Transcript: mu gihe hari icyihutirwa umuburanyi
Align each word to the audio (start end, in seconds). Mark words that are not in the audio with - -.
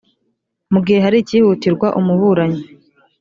mu 0.73 0.79
gihe 0.85 0.99
hari 1.05 1.17
icyihutirwa 1.19 1.87
umuburanyi 1.99 2.61